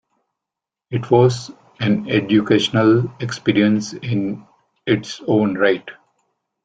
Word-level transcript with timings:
It 0.89 1.11
was 1.11 1.51
an 1.79 2.09
educational 2.09 3.13
experience 3.19 3.93
in 3.93 4.47
its 4.87 5.21
own 5.27 5.55
right. 5.59 5.87